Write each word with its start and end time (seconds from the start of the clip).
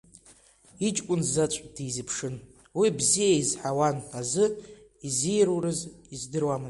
Иҷкәын 0.87 1.21
заҵә 1.31 1.57
дизԥшын, 1.75 2.35
уи 2.79 2.89
бзиа 2.97 3.39
изҳауан 3.41 3.97
азы, 4.19 4.45
изиурыз 5.07 5.79
издыруамызт. 6.13 6.59